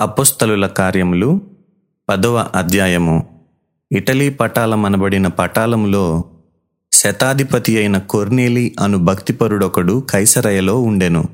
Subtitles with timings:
[0.00, 1.40] అపుస్తలుల కార్యములు
[2.08, 3.42] పదవ అధ్యాయము.
[3.92, 6.24] ఇటలీ పటాలమనబడిన పటాలములో
[6.92, 11.28] శతాధిపతి అయిన కొర్నేలి అను భక్తిపరుడొకడు కైసరయలో ఉండెను.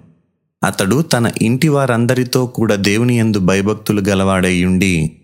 [0.64, 5.16] అతడు తన ఇంటి వారందరితో కూడా దేవుని యందు భయభక్తులు గలవాడయ్యుండి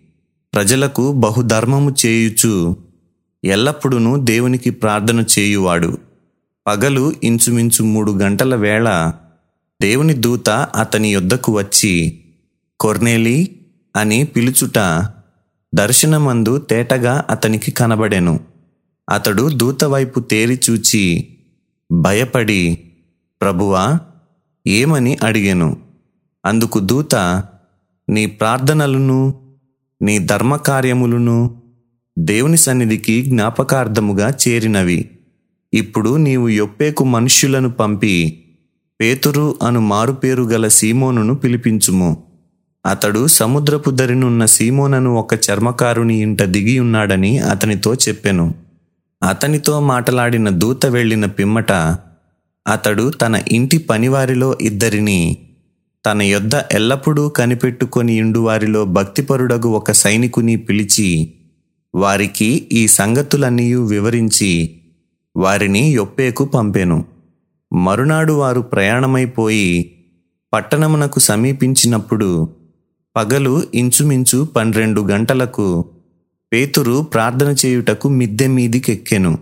[0.54, 2.76] ప్రజలకు బహుధర్మము చేయుచు
[3.44, 5.98] ఎల్లప్పుడూ దేవునికి ప్రార్థన చేయువాడు.
[6.66, 9.12] పగలు ఇంచుమించు మూడు గంటల వేళ
[9.82, 12.21] దేవుని దూత అతని యొద్దకు వచ్చి
[12.82, 13.60] కొర్నేలి
[13.96, 15.06] అని పిలుచుట
[15.74, 18.40] దర్శనమందు తేటగా అతనికి కనబడెను.
[19.10, 20.20] అతడు దూత వైపు
[20.70, 21.28] చూచి
[21.92, 22.78] భయపడి
[23.40, 24.00] ప్రభువా
[24.66, 25.76] ఏమని అడిగెను?
[26.46, 27.14] అందుకు దూత
[28.10, 29.34] నీ ప్రార్థనలను
[30.02, 31.62] నీ ధర్మకార్యములను
[32.18, 35.10] దేవుని సన్నిధికి జ్ఞాపకార్థముగా చేరినవి.
[35.74, 38.44] ఇప్పుడు నీవు యొప్పేకు మనుష్యులను పంపి
[39.00, 42.31] పేతురు అను మారుపేరు గల సీమోనును పిలిపించుము.
[42.86, 48.54] అతడు సముద్రపు దరినున్న సీమోనను ఒక చర్మకారుని ఇంట దిగి ఉన్నాడని అతనితో చెప్పెను.
[49.22, 51.72] అతనితో మాటలాడిన దూత వెళ్ళిన పిమ్మట
[52.66, 55.36] అతడు తన ఇంటి పనివారిలో ఇద్దరిని
[56.06, 61.34] తన యొద్ద ఎల్లప్పుడూ కనిపెట్టుకొని ఇండువారిలో భక్తిపరుడగు ఒక సైనికుని పిలిచి
[61.94, 64.80] వారికి ఈ సంగతులన్నీ వివరించి
[65.36, 67.04] వారిని యొప్పేకు పంపెను.
[67.72, 69.94] మరునాడు వారు ప్రయాణమైపోయి
[70.52, 72.61] పట్టణమునకు సమీపించినప్పుడు
[73.16, 75.84] పగలు ఇంచుమించు పన్నెండు గంటలకు
[76.52, 79.38] పేతురు ప్రార్థన చేయుటకు మిద్దె మీదికెక్కెను.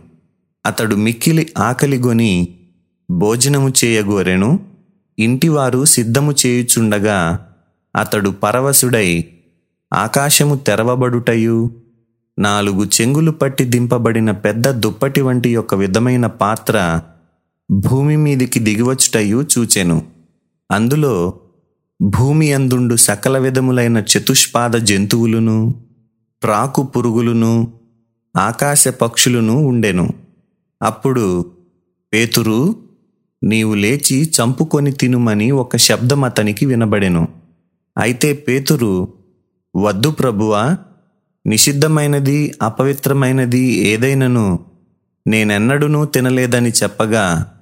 [0.67, 2.49] అతడు మిక్కిలి ఆకలిగొని
[3.11, 4.61] భోజనము చేయగోరెను.
[5.19, 7.47] ఇంటివారు సిద్ధము చేయుచుండగా
[7.97, 9.25] అతడు పరవశుడై
[9.95, 11.71] ఆకాశము తెరవబడుటయు
[12.39, 17.01] నాలుగు చెంగులు పట్టి దింపబడిన పెద్ద దుప్పటి వంటి ఒక విధమైన పాత్ర
[17.71, 20.03] భూమి మీదికి దిగివచ్చుటయు చూచెను.
[20.71, 21.41] అందులో
[22.03, 25.75] భూమి అందుండు సకల విధములైన చతుష్పాద జంతువులను
[26.43, 27.73] ప్రాకు పురుగులును
[28.37, 30.09] ఆకాశ పక్షులను ఉండెను.
[30.83, 31.45] అప్పుడు
[32.13, 32.77] పేతురు
[33.45, 37.29] నీవు లేచి చంపుకొని తినుమని ఒక శబ్దం అతనికి వినబడెను.
[37.99, 39.09] అయితే పేతురు
[39.77, 40.77] వద్దు ప్రభువా
[41.47, 44.61] నిషిద్ధమైనది అపవిత్రమైనది ఏదైనను
[45.27, 47.55] నేనెన్నడూనూ తినలేదని చెప్పగా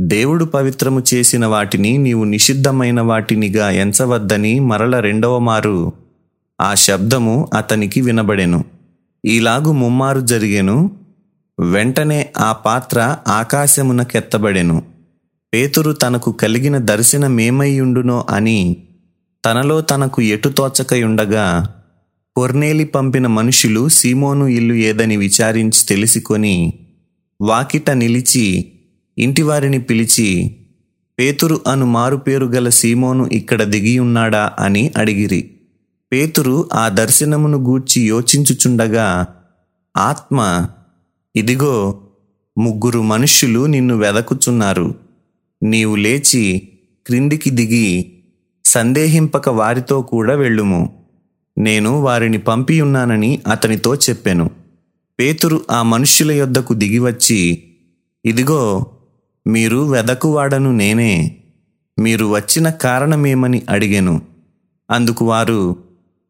[0.00, 5.92] దేవుడు పవిత్రము చేసిన వాటిని నీవు నిషిద్ధమైన వాటినిగా ఎంచవద్దని మరల రెండవ మారు
[6.60, 8.64] ఆ శబ్దము అతనికి వినబడెను.
[9.26, 10.90] ఈలాగు ముమ్మారు జరిగెను.
[11.60, 14.82] వెంటనే ఆ పాత్ర ఆకాశమునకెత్తబడెను.
[15.54, 18.76] పేతురు తనకు కలిగిన దర్శనమేమయ్యుండునో అని
[19.44, 21.74] తనలో తనకు ఎటు తోచకయుండగా
[22.36, 26.74] కొర్నేలి పంపిన మనుషులు సీమోను ఇల్లు ఏదని విచారించి తెలుసుకొని
[27.40, 28.72] వాకిట నిలిచి
[29.18, 30.56] ఇంటివారిని పిలిచి
[31.18, 35.50] పేతురు అను మారుపేరు గల సీమోను ఇక్కడ దిగియున్నాడా అని అడిగిరి.
[36.12, 39.26] పేతురు ఆ దర్శనమును గూర్చి యోచించుచుండగా
[39.96, 40.68] ఆత్మ
[41.36, 42.02] ఇదిగో
[42.58, 44.94] ముగ్గురు మనుష్యులు నిన్ను వెదకుచున్నారు.
[45.62, 46.68] నీవు లేచి
[47.06, 48.12] క్రిందికి దిగి
[48.64, 51.04] సందేహింపక వారితో కూడా వెళ్ళుము.
[51.58, 54.50] నేను వారిని పంపియున్నానని అతనితో చెప్పాను.
[55.20, 57.62] పేతురు ఆ మనుష్యుల యొద్దకు దిగివచ్చి
[58.24, 58.86] ఇదిగో
[59.46, 61.36] మీరు వెదకువాడను నేనే.
[61.98, 64.20] మీరు వచ్చిన కారణమేమని అడిగెను.
[64.90, 65.76] అందుకు వారు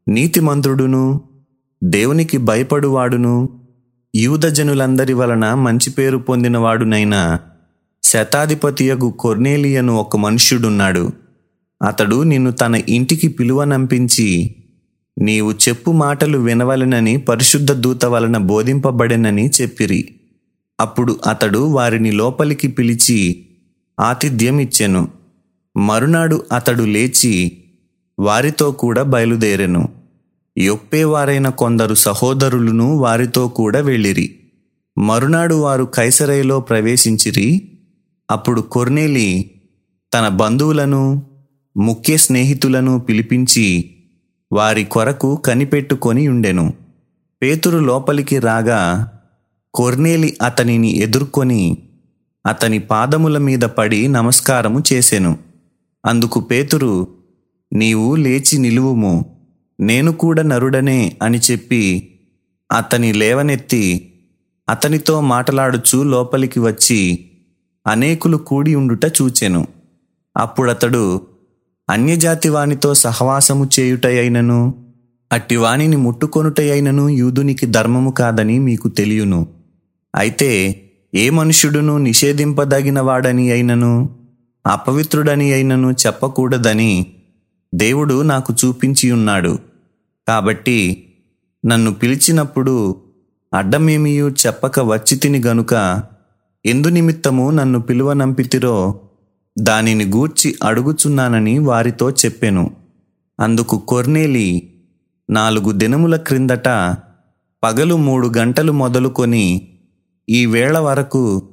[0.08, 1.20] నీతిమంతుడును
[1.84, 3.48] దేవునికి భయపడువాడును
[4.14, 7.38] యూదజనులందరి వలన మంచి పేరు పొందినవాడునైన
[8.02, 11.10] శతాధిపతియగు కొర్నేలియను ఒక మనుష్యుడున్నాడు.
[11.86, 14.54] అతడు నిన్ను తన ఇంటికి పిలువనంపించి
[15.18, 20.15] నీవు చెప్పు మాటలు వినవలెనని పరిశుద్ధ దూత వలన బోధింపబడెనని చెప్పిరి.
[20.80, 23.46] అప్పుడు అతడు వారిని లోపలికి పిలిచి
[24.00, 25.08] ఆతిథ్యం ఇచ్చెను.
[25.76, 27.58] మరునాడు అతడు లేచి
[28.18, 29.88] వారితో కూడా బయలుదేరెను.
[30.58, 34.36] యొప్పేవారైన కొందరు సహోదరులను వారితో కూడా వెళ్ళిరి.
[34.98, 37.68] మరునాడు వారు కైసరైలో ప్రవేశించిరి.
[38.30, 39.50] అప్పుడు కొర్నేలి
[40.14, 41.22] తన బంధువులను
[41.76, 43.90] ముఖ్య స్నేహితులను పిలిపించి
[44.52, 46.72] వారి కొరకు కనిపెట్టుకొని ఉండెను.
[47.42, 49.12] పేతురు లోపలికి రాగా
[49.74, 51.78] కొర్నేలి అతనిని ఎదుర్కొని
[52.46, 55.38] అతని పాదముల మీద పడి నమస్కారము చేసెను.
[56.06, 57.08] అందుకు పేతురు
[57.72, 59.36] నీవు లేచి నిలువుము.
[59.80, 62.08] నేను కూడా నరుడనే అని చెప్పి
[62.72, 64.12] అతని లేవనెత్తి
[64.70, 67.30] అతనితో మాటలాడుచు లోపలికి వచ్చి
[67.86, 69.66] అనేకులు కూడి ఉండుట చూచెను.
[70.36, 71.20] అప్పుడతడు
[71.90, 74.74] అన్యజాతి వానితో సహవాసము చేయుటయైనను
[75.32, 79.55] అట్టి వానిని ముట్టుకొనుటయైనను యూదునికి ధర్మము కాదని మీకు తెలియను.
[80.16, 80.82] అయితే
[81.14, 84.08] ఏ మనుష్యుడును నిషేధింపదగిన వాడని అయినను
[84.66, 87.06] అపవిత్రుడని అయినను చెప్పకూడదని
[87.74, 89.58] దేవుడు నాకు చూపించి ఉన్నాడు
[90.28, 91.06] కాబట్టి
[91.66, 92.96] నన్ను పిలిచినప్పుడు
[93.54, 96.02] అడ్డమేమియూ చెప్పక వచ్చి తిని గనుక
[96.66, 99.00] ఎందు నిమిత్తము నన్ను పిలువనంపితిరో
[99.58, 102.70] దానిని గూర్చి అడుగుచున్నానని వారితో చెప్పెను.
[103.40, 104.74] అందుకు కొర్నేలి
[105.30, 106.68] నాలుగు దినముల క్రిందట
[107.64, 109.68] పగలు మూడు గంటలు మొదలుకొని
[110.28, 111.48] ఈ వేళ వరకు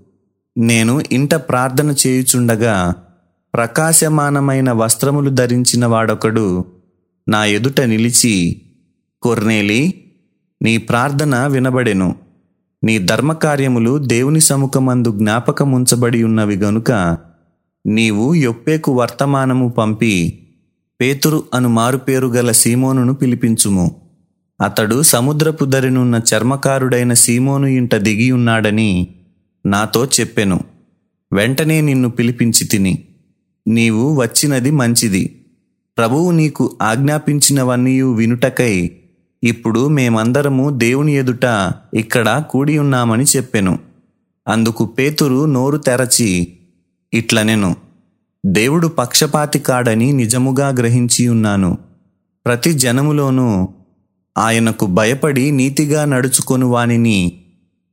[0.58, 2.96] నేను ఇంట ప్రార్థన చేయుచుండగా
[3.54, 6.66] ప్రకాశమానమైన వస్త్రములు ధరించిన వాడొకడు
[7.30, 8.62] నా ఎదుట నిలిచి
[9.22, 10.12] కొర్నేలి
[10.62, 12.16] నీ ప్రార్థన వినబడెను.
[12.84, 17.18] నీ ధర్మకార్యములు దేవుని సముఖమందు జ్ఞాపకముంచబడి ఉన్నవి గనుక
[17.86, 20.40] నీవు యొప్పేకు వర్తమానము పంపి
[21.02, 24.03] పేతురు అను మారుపేరు గల సీమోనును పిలిపించుము.
[24.64, 29.08] అతడు సముద్రపు దరినున్న చర్మకారుడైన సీమోను ఇంట దిగి ఉన్నాడని
[29.66, 30.60] నాతో చెప్పెను.
[31.34, 33.04] వెంటనే నిన్ను పిలిపించి తిని.
[33.68, 35.46] నీవు వచ్చినది మంచిది.
[35.98, 38.92] ప్రభువు నీకు ఆజ్ఞాపించినవన్నీ వినుటకై
[39.44, 43.80] ఇప్పుడు మేమందరము దేవుని ఎదుట ఇక్కడ కూడి ఉన్నామని చెప్పెను.
[44.48, 46.54] అందుకు పేతురు నోరు తెరచి
[47.14, 47.76] ఇట్లనెను.
[48.46, 51.78] దేవుడు పక్షపాతి కాడని నిజముగా గ్రహించి ఉన్నాను.
[52.46, 53.70] ప్రతి జనములోనూ
[54.38, 57.44] ఆయనకు భయపడి నీతిగా నడుచుకొను వానిని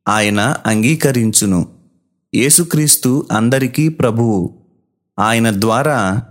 [0.09, 1.67] ఆయన అంగీకరించును.
[2.35, 4.55] యేసుక్రీస్తు అందరికీ ప్రభువు.
[5.19, 6.23] ఆయన ద్వారా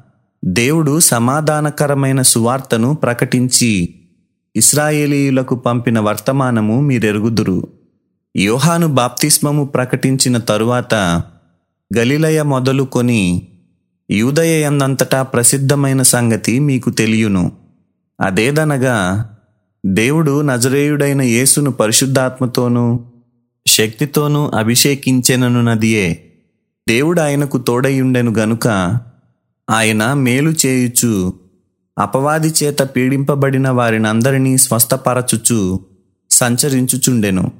[0.45, 3.95] దేవుడు సమాధానకరమైన సువార్తను ప్రకటించి
[4.55, 7.67] ఇస్రాయేలీయులకు పంపిన వర్తమానము మీరెరుగుదురు.
[8.37, 10.95] యోహాను బాప్తిస్మము ప్రకటించిన తరువాత
[11.97, 13.47] గలిలయ మొదలుకొని
[14.11, 17.51] యూదయ ఎందంతటా ప్రసిద్ధమైన సంగతి మీకు తెలియను.
[18.21, 19.29] అదేదనగా
[19.85, 22.99] దేవుడు నజరేయుడైన యేసును పరిశుద్ధాత్మతోనూ
[23.67, 26.31] శక్తితోనూ అభిషేకించెననున్నదియే.
[26.89, 28.67] దేవుడు ఆయనకు తోడయుండెను గనుక
[29.69, 31.33] ఆయన మేలు చేయుచు
[31.99, 35.79] అపవాది చేత పీడింపబడిన వారినందరినీ స్వస్థపరచుచు
[36.29, 37.51] సంచరించుచుండెను.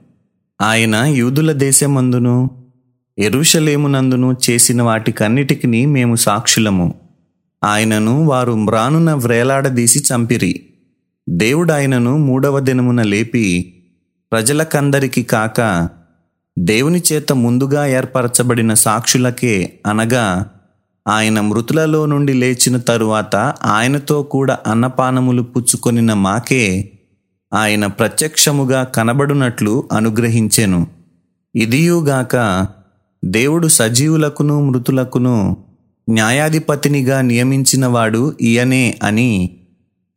[0.61, 2.49] ఆయన యూదుల దేశమందును
[3.19, 6.93] ఎరుషలేమునందును చేసిన వాటికన్నిటికీ మేము సాక్షులము.
[7.63, 10.68] ఆయనను వారు మ్రానున వ్రేలాడదీసి చంపిరి.
[11.29, 13.73] దేవుడు ఆయనను మూడవ దినమున లేపి
[14.31, 15.89] ప్రజలకందరికి కాక
[16.59, 20.49] దేవుని చేత ముందుగా ఏర్పరచబడిన సాక్షులకే అనగా
[21.07, 23.35] ఆయన మృతులలో నుండి లేచిన తరువాత
[23.65, 26.91] ఆయనతో కూడా అన్నపానములు పుచ్చుకొనిన మాకే
[27.53, 30.87] ఆయన ప్రత్యక్షముగా కనబడునట్లు అనుగ్రహించెను.
[31.55, 32.67] ఇదియుగాక
[33.25, 35.57] దేవుడు సజీవులకును మృతులకును
[36.09, 39.58] న్యాయాధిపతినిగా నియమించినవాడు ఈయనే అని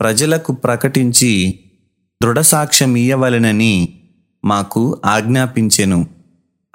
[0.03, 1.61] ప్రజలకు ప్రకటించి
[2.23, 3.89] దృఢసాక్ష్యం ఇయ్యవలెనని
[4.45, 6.07] మాకు ఆజ్ఞాపించెను.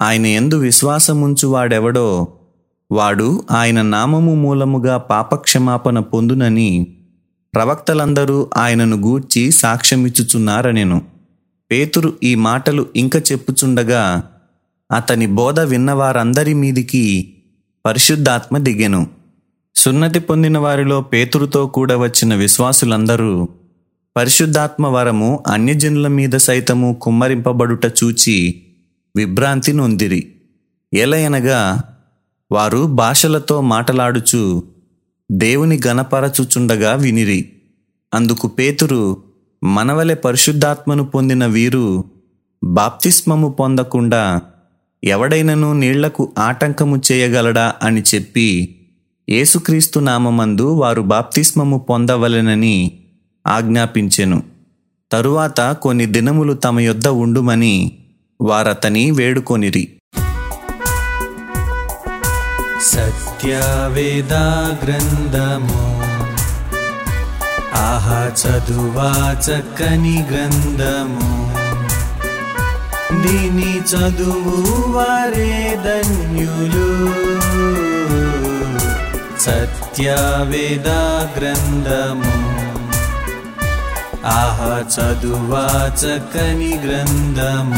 [0.02, 2.28] ఆయన ఎందు విశ్వాసముంచువాడెవడో
[2.92, 6.96] వాడు ఆయన నామము మూలముగా పాపక్షమాపణ పొందునని
[7.54, 11.02] ప్రవక్తలందరూ ఆయనను గూర్చి సాక్ష్యమిచ్చుచున్నారనెను.
[11.70, 14.30] పేతురు ఈ మాటలు ఇంక చెప్పుచుండగా
[14.92, 17.34] అతని బోధ విన్నవారందరి మీదికి
[17.86, 19.17] పరిశుద్ధాత్మ దిగెను.
[19.78, 23.48] సున్నతి పొందిన వారిలో పేతురుతో కూడా వచ్చిన విశ్వాసులందరూ
[24.16, 28.62] పరిశుద్ధాత్మ వరము అన్యజనుల మీద సైతము కుమ్మరింపబడుట చూచి
[29.16, 30.32] విభ్రాంతి నొందిరి.
[30.94, 31.82] ఎలయనగా
[32.52, 34.62] వారు భాషలతో మాటలాడుచు
[35.32, 37.52] దేవుని గణపరచుచుండగా వినిరి.
[38.14, 39.16] అందుకు పేతురు
[39.64, 42.04] మనవలె పరిశుద్ధాత్మను పొందిన వీరు
[42.64, 44.40] బాప్తిస్మము పొందకుండా
[45.04, 48.74] ఎవడైనను నీళ్ళకు ఆటంకము చేయగలడా అని చెప్పి
[49.30, 52.98] యేసుక్రీస్తు నామమందు వారు బాప్తిస్మము పొందవలెనని
[53.46, 54.42] ఆజ్ఞాపించెను.
[55.12, 57.98] తరువాత కొన్ని దినములు తమ యొద్ద ఉండుమని
[58.40, 59.88] వారతని వేడుకొనిరి.
[62.82, 66.00] సత్యవేదా గ్రంథము
[67.74, 71.52] ఆహా చదువా చక్కని గ్రంథము
[73.22, 77.08] దీని చదువు వారే ధన్యులు.
[79.96, 81.36] त्यावेदाग्रन्थम्
[84.36, 84.58] आह
[84.94, 87.74] चदुवाचकनि ग्रन्थम्